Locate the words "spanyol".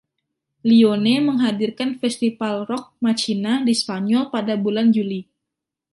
3.81-4.25